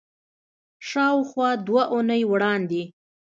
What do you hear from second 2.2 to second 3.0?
وړاندې